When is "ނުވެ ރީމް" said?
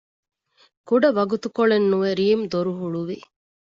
1.91-2.43